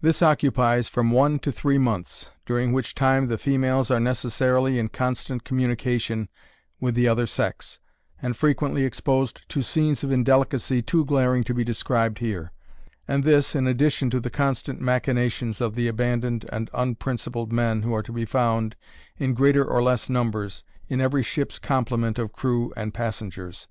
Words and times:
This 0.00 0.22
occupies 0.22 0.88
from 0.88 1.10
one 1.10 1.38
to 1.40 1.52
three 1.52 1.76
months, 1.76 2.30
during 2.46 2.72
which 2.72 2.94
time 2.94 3.26
the 3.28 3.36
females 3.36 3.90
are 3.90 4.00
necessarily 4.00 4.78
in 4.78 4.88
constant 4.88 5.44
communication 5.44 6.30
with 6.80 6.94
the 6.94 7.06
other 7.06 7.26
sex, 7.26 7.78
and 8.22 8.34
frequently 8.34 8.84
exposed 8.84 9.46
to 9.50 9.60
scenes 9.60 10.02
of 10.02 10.10
indelicacy 10.10 10.80
too 10.80 11.04
glaring 11.04 11.44
to 11.44 11.52
be 11.52 11.62
described 11.62 12.20
here; 12.20 12.52
and 13.06 13.22
this 13.22 13.54
in 13.54 13.66
addition 13.66 14.08
to 14.08 14.18
the 14.18 14.30
constant 14.30 14.80
machinations 14.80 15.60
of 15.60 15.74
the 15.74 15.88
abandoned 15.88 16.48
and 16.50 16.70
unprincipled 16.72 17.52
men 17.52 17.82
who 17.82 17.94
are 17.94 18.02
to 18.02 18.12
be 18.12 18.24
found, 18.24 18.76
in 19.18 19.34
greater 19.34 19.62
or 19.62 19.82
less 19.82 20.08
numbers, 20.08 20.64
in 20.88 21.02
every 21.02 21.22
ship's 21.22 21.58
complement 21.58 22.18
of 22.18 22.32
crew 22.32 22.72
and 22.78 22.94
passengers. 22.94 23.68